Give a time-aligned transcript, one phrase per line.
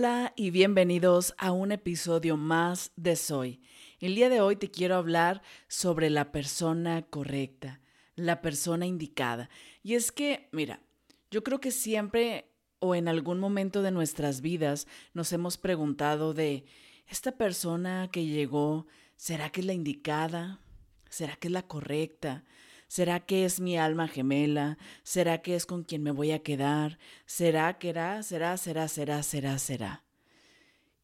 [0.00, 3.60] Hola y bienvenidos a un episodio más de Soy.
[3.98, 7.82] El día de hoy te quiero hablar sobre la persona correcta,
[8.14, 9.50] la persona indicada.
[9.82, 10.80] Y es que, mira,
[11.30, 16.64] yo creo que siempre o en algún momento de nuestras vidas nos hemos preguntado de,
[17.06, 20.60] ¿esta persona que llegó, ¿será que es la indicada?
[21.10, 22.46] ¿Será que es la correcta?
[22.90, 24.76] ¿Será que es mi alma gemela?
[25.04, 26.98] ¿Será que es con quien me voy a quedar?
[27.24, 28.20] ¿Será que era?
[28.24, 30.02] ¿Será, será, será, será, será?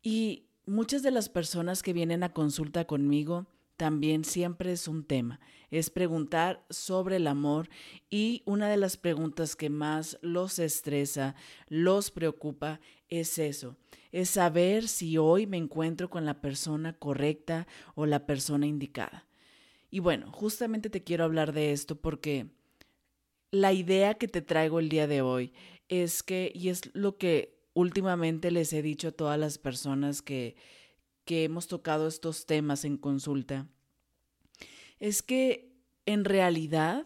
[0.03, 5.39] Y muchas de las personas que vienen a consulta conmigo también siempre es un tema,
[5.71, 7.69] es preguntar sobre el amor
[8.11, 11.37] y una de las preguntas que más los estresa,
[11.69, 13.77] los preocupa, es eso,
[14.11, 19.27] es saber si hoy me encuentro con la persona correcta o la persona indicada.
[19.91, 22.47] Y bueno, justamente te quiero hablar de esto porque
[23.51, 25.53] la idea que te traigo el día de hoy
[25.89, 30.57] es que, y es lo que últimamente les he dicho a todas las personas que,
[31.25, 33.69] que hemos tocado estos temas en consulta,
[34.99, 35.77] es que
[36.07, 37.05] en realidad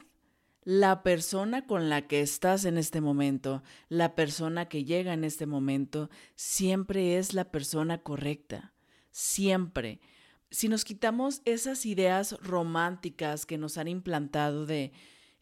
[0.63, 5.47] la persona con la que estás en este momento, la persona que llega en este
[5.47, 8.75] momento, siempre es la persona correcta,
[9.11, 10.01] siempre
[10.51, 14.93] si nos quitamos esas ideas románticas que nos han implantado de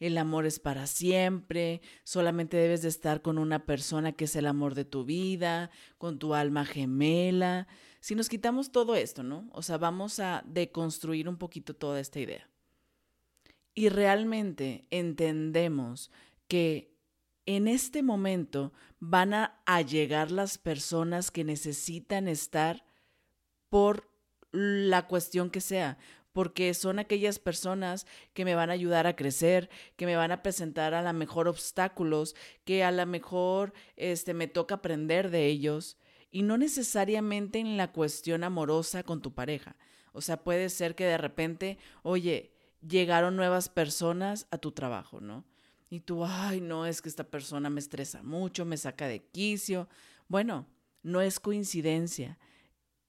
[0.00, 4.46] el amor es para siempre, solamente debes de estar con una persona que es el
[4.46, 7.66] amor de tu vida, con tu alma gemela,
[8.00, 9.48] si nos quitamos todo esto, ¿no?
[9.52, 12.48] O sea, vamos a deconstruir un poquito toda esta idea.
[13.74, 16.10] Y realmente entendemos
[16.46, 16.96] que
[17.46, 22.84] en este momento van a, llegar las personas que necesitan estar
[23.68, 24.10] por
[24.52, 25.98] la cuestión que sea,
[26.32, 30.42] porque son aquellas personas que me van a ayudar a crecer, que me van a
[30.42, 35.96] presentar a lo mejor obstáculos, que a lo mejor este, me toca aprender de ellos,
[36.30, 39.76] y no necesariamente en la cuestión amorosa con tu pareja.
[40.12, 42.52] O sea, puede ser que de repente, oye,
[42.86, 45.44] llegaron nuevas personas a tu trabajo, ¿no?
[45.90, 49.88] Y tú, ay, no, es que esta persona me estresa mucho, me saca de quicio.
[50.28, 50.66] Bueno,
[51.02, 52.38] no es coincidencia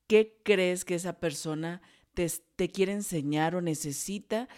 [0.09, 1.83] qué crees que esa persona
[2.15, 4.49] te, quiere enseñar o necesita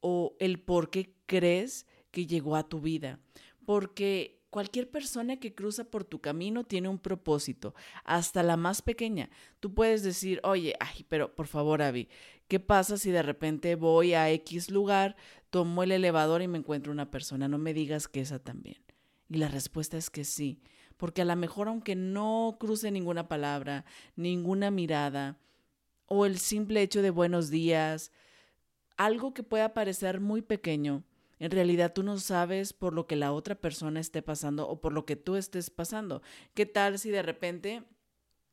[0.00, 3.20] o el por qué crees que llegó a tu vida.
[3.66, 9.28] Porque cualquier persona que cruza por tu camino tiene un propósito, hasta la más pequeña.
[9.60, 12.08] Tú puedes decir, oye, ay, pero por favor, Abby,
[12.48, 15.16] ¿qué pasa si de repente voy a X lugar,
[15.50, 17.46] tomo el elevador y me encuentro una persona?
[17.46, 18.78] No me digas que esa también.
[19.28, 20.62] Y la respuesta es que sí
[20.96, 23.84] porque a lo mejor aunque no cruce ninguna palabra,
[24.16, 25.38] ninguna mirada,
[26.06, 28.12] o el simple hecho de buenos días,
[28.96, 31.02] algo que pueda parecer muy pequeño,
[31.38, 34.92] en realidad tú no sabes por lo que la otra persona esté pasando o por
[34.92, 36.22] lo que tú estés pasando.
[36.54, 37.82] ¿Qué tal si de repente,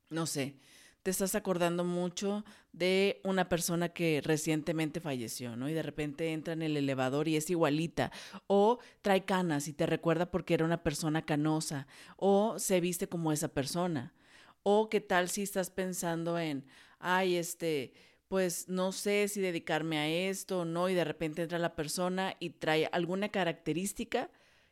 [0.10, 0.56] no sé,
[1.04, 5.68] te estás acordando mucho de una persona que recientemente falleció, ¿no?
[5.68, 8.12] Y de repente entra en el elevador y es igualita,
[8.48, 13.32] o trae canas y te recuerda porque era una persona canosa, o se viste como
[13.32, 14.14] esa persona,
[14.64, 16.66] o qué tal si estás pensando en,
[17.00, 17.94] ay, este,
[18.28, 22.36] pues no sé si dedicarme a esto o no, y de repente entra la persona
[22.40, 24.30] y trae alguna característica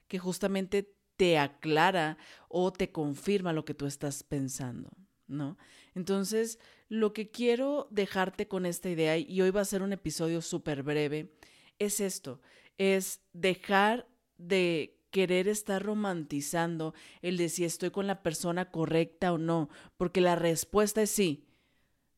[0.07, 4.89] que justamente te aclara o te confirma lo que tú estás pensando,
[5.29, 5.57] ¿no?
[5.95, 6.59] Entonces,
[6.89, 10.83] lo que quiero dejarte con esta idea, y hoy va a ser un episodio súper
[10.83, 11.31] breve,
[11.77, 12.41] es esto,
[12.77, 19.37] es dejar de querer estar romantizando el de si estoy con la persona correcta o
[19.37, 21.45] no, porque la respuesta es sí,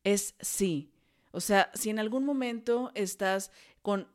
[0.03, 0.91] es sí.
[1.31, 4.07] O sea, si en algún momento estás con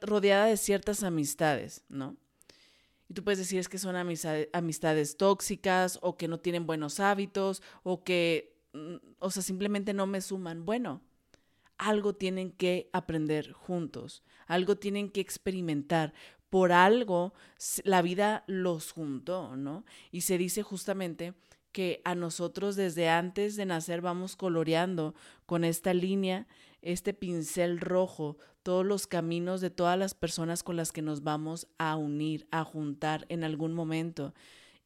[0.00, 2.16] rodeada de ciertas amistades, ¿no?
[3.08, 7.62] Y tú puedes decir es que son amistades tóxicas o que no tienen buenos hábitos
[7.82, 10.66] o que Mm, o sea, simplemente no me suman.
[10.66, 11.02] Bueno,
[11.78, 16.12] algo tienen que aprender juntos, algo tienen que experimentar.
[16.50, 17.34] Por algo
[17.84, 19.84] la vida los juntó, ¿no?
[20.12, 21.34] Y se dice justamente
[21.76, 25.14] que a nosotros desde antes de nacer vamos coloreando
[25.44, 26.46] con esta línea,
[26.80, 31.68] este pincel rojo, todos los caminos de todas las personas con las que nos vamos
[31.76, 34.32] a unir, a juntar en algún momento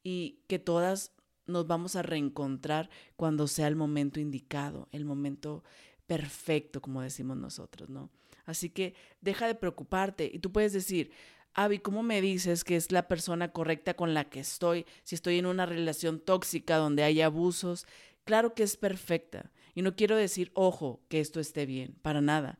[0.03, 1.13] y que todas
[1.45, 5.63] nos vamos a reencontrar cuando sea el momento indicado, el momento
[6.07, 8.09] perfecto, como decimos nosotros, ¿no?
[8.43, 11.11] Así que deja de preocuparte y tú puedes decir,
[11.53, 15.37] Avi, ¿cómo me dices que es la persona correcta con la que estoy si estoy
[15.37, 17.85] en una relación tóxica donde hay abusos?
[18.23, 19.51] Claro que es perfecta.
[19.73, 22.59] Y no quiero decir, ojo, que esto esté bien, para nada.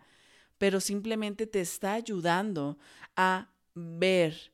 [0.58, 2.78] Pero simplemente te está ayudando
[3.16, 4.54] a ver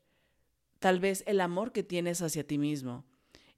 [0.80, 3.06] tal vez el amor que tienes hacia ti mismo,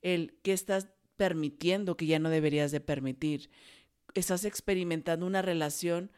[0.02, 3.50] el que estás permitiendo que ya no deberías de permitir.
[4.14, 6.12] Estás experimentando una relación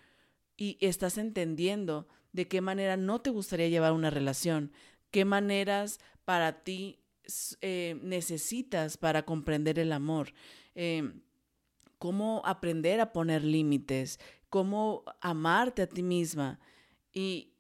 [0.58, 4.72] y estás entendiendo de qué manera no te gustaría llevar una relación,
[5.12, 7.00] qué maneras para ti
[7.62, 10.34] eh, necesitas para comprender el amor,
[10.76, 11.22] em,
[11.98, 14.20] cómo aprender a poner límites,
[14.50, 16.60] cómo amarte a ti misma.
[17.14, 17.54] Y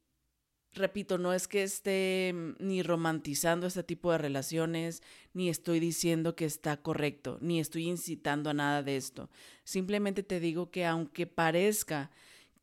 [0.73, 5.03] repito, no es que esté mm, ni romantizando este tipo de relaciones,
[5.33, 9.29] ni estoy diciendo que está correcto, ni estoy incitando a nada de esto.
[9.63, 12.11] Simplemente te digo que aunque parezca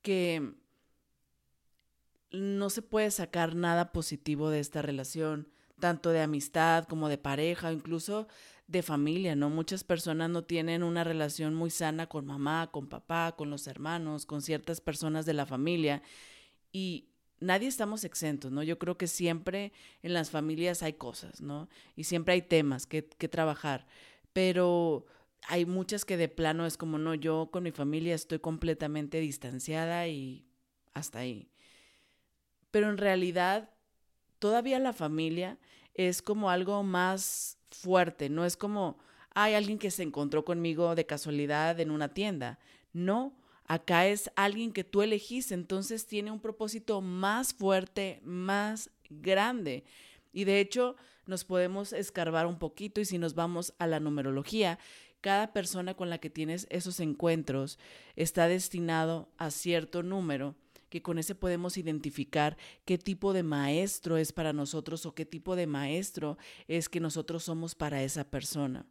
[0.02, 0.54] que
[2.30, 5.48] no se puede sacar nada positivo de esta relación,
[5.80, 8.28] tanto de amistad como de pareja, incluso
[8.66, 9.48] de familia, ¿no?
[9.48, 14.26] Muchas personas no tienen una relación muy sana con mamá, con papá, con los hermanos,
[14.26, 16.02] con ciertas personas de la familia
[16.70, 17.08] y
[17.40, 18.62] nadie estamos exentos, ¿no?
[18.62, 19.72] Yo creo que siempre
[20.02, 21.68] en las familias hay cosas, ¿no?
[21.96, 23.86] Y siempre hay temas que, que trabajar,
[24.34, 25.06] pero
[25.46, 30.08] hay muchas que de plano es como, no, yo con mi familia estoy completamente distanciada
[30.08, 30.44] y
[30.92, 31.48] hasta ahí
[32.70, 33.70] pero en realidad
[34.38, 35.58] todavía la familia
[35.94, 38.98] es como algo más fuerte, no es como,
[39.34, 42.58] hay alguien que se encontró conmigo de casualidad en una tienda.
[42.92, 49.84] No, acá es alguien que tú elegiste, entonces tiene un propósito más fuerte, más grande.
[50.32, 54.78] Y de hecho, nos podemos escarbar un poquito y si nos vamos a la numerología,
[55.20, 57.78] cada persona con la que tienes esos encuentros
[58.16, 60.54] está destinado a cierto número
[60.88, 65.56] que con ese podemos identificar qué tipo de maestro es para nosotros o qué tipo
[65.56, 68.86] de maestro es que nosotros somos para esa persona.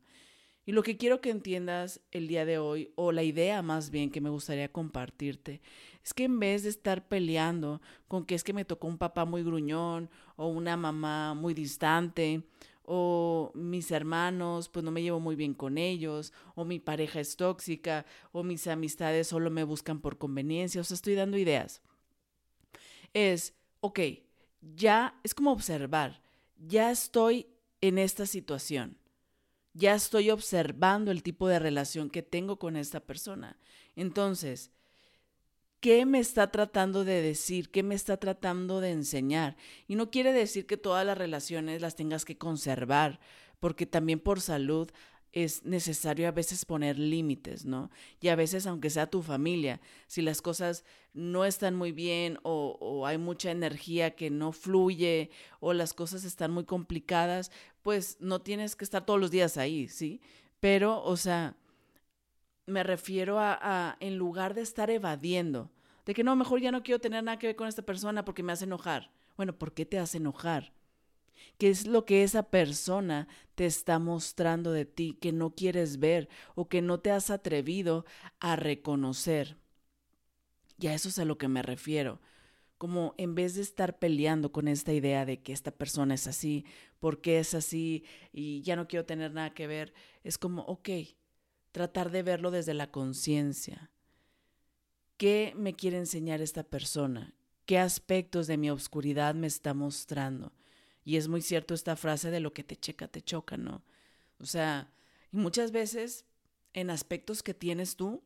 [0.67, 4.11] Y lo que quiero que entiendas el día de hoy, o la idea más bien
[4.11, 5.61] que me gustaría compartirte,
[6.03, 9.23] es que en vez de estar peleando con que es que me tocó un papá
[9.23, 12.43] muy gruñón o una mamá muy distante,
[12.89, 17.35] o mis hermanos, pues no me llevo muy bien con ellos, o mi pareja es
[17.35, 21.81] tóxica, o mis amistades solo me buscan por conveniencia, o sea, estoy dando ideas.
[23.13, 23.99] Es, ok,
[24.61, 26.21] ya es como observar,
[26.57, 27.47] ya estoy
[27.81, 28.97] en esta situación,
[29.73, 33.57] ya estoy observando el tipo de relación que tengo con esta persona.
[33.97, 34.71] Entonces,
[35.79, 39.55] qué me está tratando de decir, qué me está tratando de enseñar.
[39.87, 43.19] Y no quiere decir que todas las relaciones las tengas que conservar,
[43.59, 44.91] porque también por salud
[45.33, 47.91] es necesario a veces poner límites, ¿no?
[48.19, 50.83] Y a veces, aunque sea tu familia, si las cosas
[51.13, 55.29] no están muy bien o, hay mucha energía que no fluye
[55.59, 57.51] o las cosas están muy complicadas,
[57.83, 60.21] pues no tienes que estar todos los días ahí, ¿sí?
[60.59, 61.55] Pero, o sea,
[62.67, 65.71] me refiero a, en lugar de estar evadiendo,
[66.05, 68.43] de que no, mejor ya no quiero tener nada que ver con esta persona porque
[68.43, 69.11] me hace enojar.
[69.35, 70.73] Bueno, ¿por qué te hace enojar?
[71.57, 76.29] ¿Qué es lo que esa persona te está mostrando de ti que no quieres ver
[76.55, 78.05] o que no te has atrevido
[78.39, 79.57] a reconocer?
[80.79, 82.19] Y a eso es a lo que me refiero.
[82.77, 86.65] Como en vez de estar peleando con esta idea de que esta persona es así,
[86.99, 89.93] porque es así y ya no quiero tener nada que ver,
[90.23, 90.89] es como, ok,
[91.77, 93.91] tratar de verlo desde la conciencia.
[95.15, 97.35] ¿Qué me quiere enseñar esta persona?
[97.67, 100.53] ¿Qué aspectos de mi obscuridad me está mostrando?
[101.05, 103.83] Y es muy cierto esta frase de lo que te checa, te choca, ¿no?
[104.39, 104.91] O sea,
[105.31, 106.25] y muchas veces
[106.73, 108.23] en aspectos que tienes tú,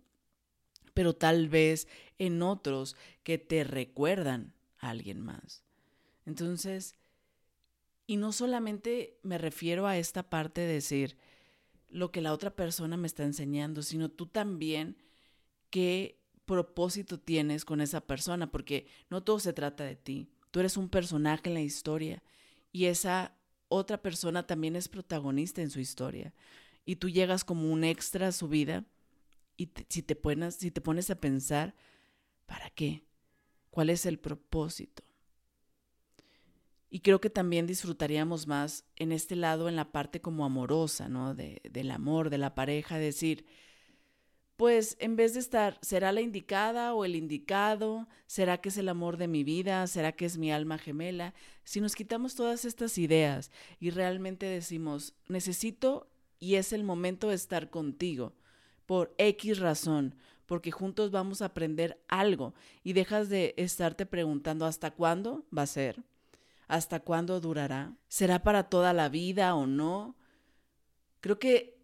[0.93, 1.89] pero tal vez
[2.19, 5.65] en otros que te recuerdan a alguien más.
[6.25, 6.95] Entonces,
[8.07, 11.17] y no solamente me refiero a esta parte de decir,
[11.91, 14.97] lo que la otra persona me está enseñando, sino tú también
[15.69, 20.29] qué propósito tienes con esa persona, porque no todo se trata de ti.
[20.51, 22.23] Tú eres un personaje en la historia
[22.71, 23.35] y esa
[23.67, 26.33] otra persona también es protagonista en su historia.
[26.85, 28.85] Y tú llegas como un extra a su vida
[29.55, 31.75] y si, te pones, si te pones a pensar,
[32.45, 33.05] ¿para qué?
[33.69, 35.03] ¿Cuál es el propósito?
[36.91, 41.33] Y creo que también disfrutaríamos más en este lado, en la parte como amorosa, ¿no?
[41.33, 43.45] De, del amor, de la pareja, decir,
[44.57, 48.07] pues en vez de estar, ¿será la indicada o el indicado?
[48.27, 49.87] ¿Será que es el amor de mi vida?
[49.87, 51.33] ¿Será que es mi alma gemela?
[51.63, 57.35] Si nos quitamos todas estas ideas y realmente decimos, necesito y es el momento de
[57.35, 58.33] estar contigo
[58.85, 60.13] por X razón,
[60.45, 65.67] porque juntos vamos a aprender algo y dejas de estarte preguntando hasta cuándo va a
[65.67, 66.03] ser,
[66.71, 70.15] hasta cuándo durará, será para toda la vida o no.
[71.19, 71.81] Creo que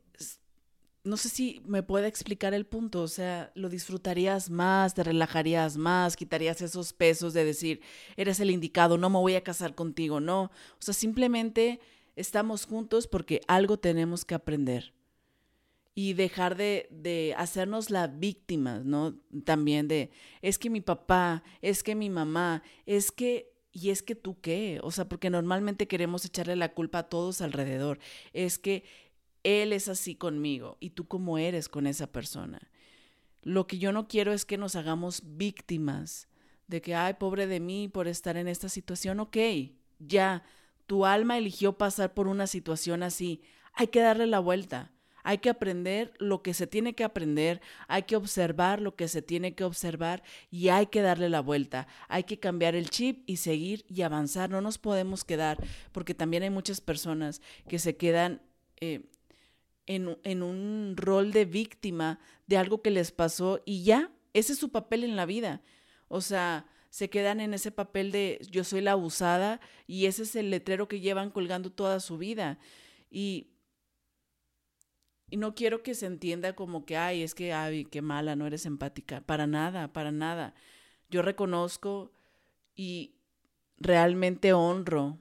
[1.03, 5.77] no sé si me puede explicar el punto, o sea, lo disfrutarías más, te relajarías
[5.77, 7.82] más, quitarías esos pesos de decir,
[8.15, 11.79] eres el indicado, no me voy a casar contigo, no, o sea, simplemente
[12.15, 14.94] estamos juntos porque algo tenemos que aprender
[15.96, 19.17] y dejar de, de hacernos la víctima, ¿no?
[19.46, 24.16] También de, es que mi papá, es que mi mamá, es que, y es que
[24.16, 28.00] tú qué, o sea, porque normalmente queremos echarle la culpa a todos alrededor,
[28.34, 28.84] es que
[29.44, 32.72] él es así conmigo y tú cómo eres con esa persona.
[33.44, 36.28] Lo que yo no quiero es que nos hagamos víctimas
[36.66, 39.38] de que, ay, pobre de mí por estar en esta situación, ok,
[40.00, 40.44] ya,
[40.88, 43.44] tu alma eligió pasar por una situación así,
[43.74, 44.92] hay que darle la vuelta
[45.28, 49.22] hay que aprender lo que se tiene que aprender, hay que observar lo que se
[49.22, 51.86] tiene que observar y hay que darle la vuelta.
[52.08, 54.50] Hay que cambiar el chip y seguir y avanzar.
[54.50, 55.58] No nos podemos quedar
[55.92, 58.42] porque también hay muchas personas que se quedan
[58.80, 59.02] eh,
[59.86, 64.60] en, en un rol de víctima de algo que les pasó y ya, ese es
[64.60, 65.62] su papel en la vida.
[66.08, 70.38] O sea, se quedan en ese papel de yo soy la abusada y ese es
[70.38, 72.60] el letrero que llevan colgando toda su vida.
[73.12, 73.48] Y
[75.30, 78.48] y no quiero que se entienda como que, ay, es que, ay, qué mala, no
[78.48, 79.22] eres empática.
[79.22, 80.54] Para nada, para nada.
[81.10, 82.12] Yo reconozco
[82.76, 83.16] y
[83.78, 85.20] realmente honro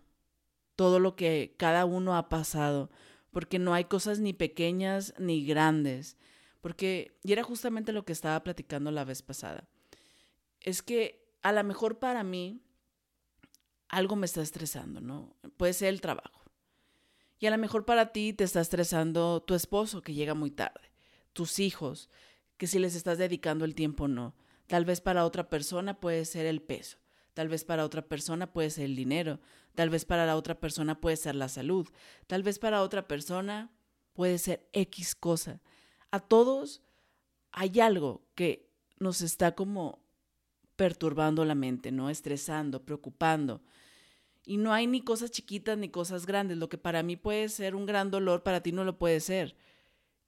[0.77, 2.91] todo lo que cada uno ha pasado,
[3.33, 6.17] porque no hay cosas ni pequeñas ni grandes.
[6.61, 9.69] Porque, y era justamente lo que estaba platicando la vez pasada,
[10.61, 12.61] es que a lo mejor para mí
[13.89, 15.35] algo me está estresando, ¿no?
[15.57, 16.36] Puede ser el trabajo
[17.38, 20.93] y a lo mejor para ti te está estresando tu esposo que llega muy tarde,
[21.33, 22.09] tus hijos,
[22.57, 24.35] que si les estás dedicando el tiempo no.
[24.66, 26.99] Tal vez para otra persona puede ser el peso,
[27.35, 29.40] tal vez para otra persona puede ser el dinero,
[29.75, 31.87] tal vez para la otra persona puede ser la salud,
[32.26, 33.71] tal vez para otra persona
[34.12, 35.61] puede ser X cosa.
[36.11, 36.83] A todos
[37.52, 40.02] hay algo que nos está como
[40.76, 42.11] perturbando la mente, ¿no?
[42.11, 43.62] Estresando, preocupando.
[44.49, 46.57] Y no hay ni cosas chiquitas ni cosas grandes.
[46.57, 49.57] Lo que para mí puede ser un gran dolor, para ti no lo puede ser.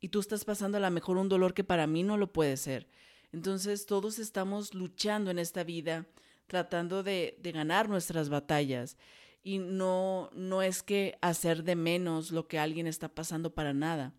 [0.01, 2.57] Y tú estás pasando a lo mejor un dolor que para mí no lo puede
[2.57, 2.89] ser.
[3.33, 6.07] Entonces todos estamos luchando en esta vida,
[6.49, 8.97] tratando de, de ganar nuestras batallas.
[9.45, 14.13] Y no, no es que hacer de menos lo que alguien está pasando para nada.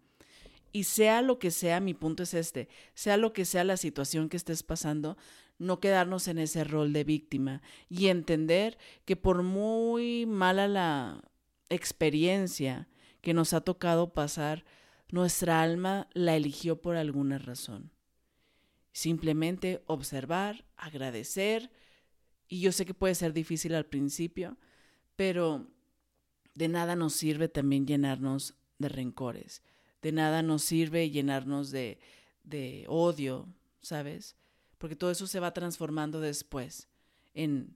[0.72, 4.30] Y sea lo que sea, mi punto es este, sea lo que sea la situación
[4.30, 5.18] que estés pasando,
[5.60, 11.22] no quedarnos en ese rol de víctima y entender que por muy mala la
[11.70, 12.88] experiencia
[13.22, 14.66] que nos ha tocado pasar,
[15.10, 17.92] nuestra alma la eligió por alguna razón.
[18.92, 21.72] Simplemente observar, agradecer,
[22.48, 24.58] y yo sé que puede ser difícil al principio,
[25.16, 25.68] pero
[26.56, 29.62] de nada nos sirve también llenarnos de rencores,
[30.02, 32.00] de nada nos sirve llenarnos de,
[32.44, 33.48] de odio,
[33.82, 34.36] ¿sabes?
[34.80, 36.88] Porque todo eso se va transformando después
[37.36, 37.76] en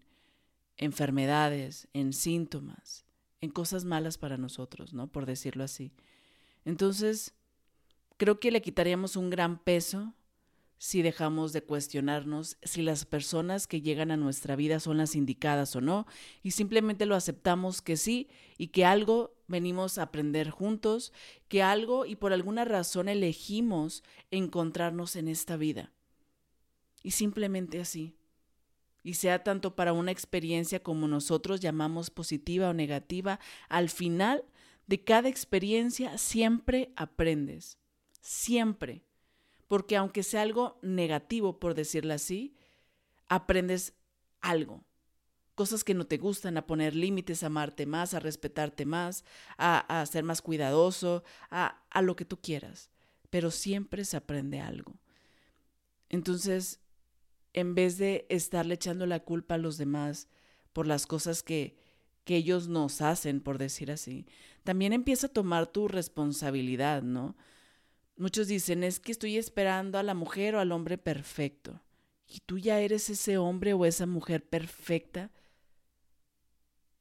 [0.77, 3.05] enfermedades, en síntomas,
[3.41, 5.07] en cosas malas para nosotros, ¿no?
[5.07, 5.91] Por decirlo así.
[6.65, 7.36] Entonces,
[8.17, 10.13] creo que le quitaríamos un gran peso
[10.77, 15.75] si dejamos de cuestionarnos si las personas que llegan a nuestra vida son las indicadas
[15.75, 16.07] o no,
[16.41, 21.13] y simplemente lo aceptamos que sí y que algo venimos a aprender juntos,
[21.48, 25.93] que algo y por alguna razón elegimos encontrarnos en esta vida
[27.03, 28.15] y simplemente así.
[29.03, 34.45] Y sea tanto para una experiencia como nosotros llamamos positiva o negativa, al final
[34.88, 37.77] de cada experiencia siempre aprendes.
[38.22, 39.03] Siempre.
[39.67, 42.55] Porque aunque sea algo negativo, por decirlo así,
[43.27, 43.93] aprendes
[44.39, 44.86] algo.
[45.55, 49.24] Cosas que no te gustan, a poner límites, a amarte más, a respetarte más,
[49.57, 52.89] a, a ser más cuidadoso, a, a lo que tú quieras.
[53.29, 54.95] Pero siempre se aprende algo.
[56.10, 56.79] Entonces,
[57.53, 60.27] en vez de estarle echando la culpa a los demás
[60.74, 61.77] por las cosas que,
[62.25, 64.25] que ellos nos hacen, por decir así,
[64.63, 67.36] también empieza a tomar tu responsabilidad, ¿no?
[68.15, 71.81] Muchos dicen, es que estoy esperando a la mujer o al hombre perfecto.
[72.27, 75.31] ¿Y tú ya eres ese hombre o esa mujer perfecta?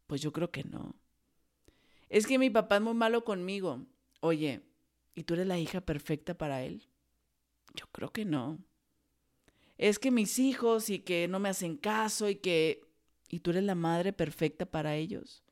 [0.07, 0.95] Pues yo creo que no.
[2.09, 3.87] Es que mi papá es muy malo conmigo.
[4.21, 4.63] Oye,
[5.15, 6.89] ¿y tú eres la hija perfecta para él?
[7.75, 8.59] Yo creo que no
[9.89, 12.81] es que mis hijos y que no me hacen caso y que...
[13.29, 15.43] ¿Y tú eres la madre perfecta para ellos?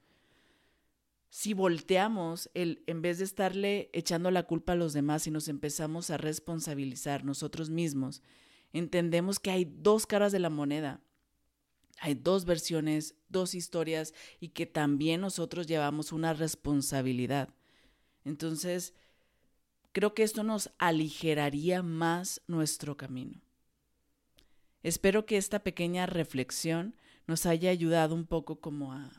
[1.31, 5.47] si volteamos el, en vez de estarle echando la culpa a los demás y nos
[5.47, 8.21] empezamos a responsabilizar nosotros mismos,
[8.73, 11.01] entendemos que hay dos caras de la moneda.
[12.01, 17.51] Hay dos versiones, dos historias y que también nosotros llevamos una responsabilidad.
[18.25, 18.95] Entonces,
[19.93, 23.41] creo que esto nos aligeraría más nuestro camino.
[24.83, 26.95] Espero que esta pequeña reflexión
[27.27, 29.11] nos haya ayudado un poco como a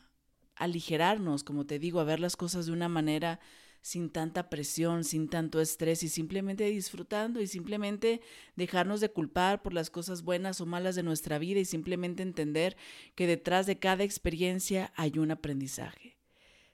[0.56, 3.40] aligerarnos, como te digo, a ver las cosas de una manera
[3.82, 8.20] sin tanta presión, sin tanto estrés y simplemente disfrutando y simplemente
[8.54, 12.76] dejarnos de culpar por las cosas buenas o malas de nuestra vida y simplemente entender
[13.16, 16.16] que detrás de cada experiencia hay un aprendizaje.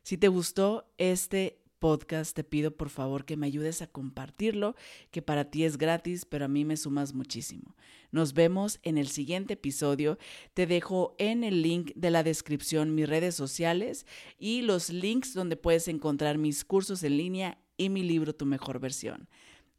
[0.02, 4.74] Si te gustó este podcast, te pido por favor que me ayudes a compartirlo,
[5.10, 7.76] que para ti es gratis, pero a mí me sumas muchísimo.
[8.10, 10.18] Nos vemos en el siguiente episodio.
[10.54, 14.06] Te dejo en el link de la descripción mis redes sociales
[14.38, 18.80] y los links donde puedes encontrar mis cursos en línea y mi libro Tu mejor
[18.80, 19.28] versión.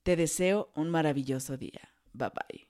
[0.03, 1.89] Te deseo un maravilloso día.
[2.13, 2.68] Bye bye.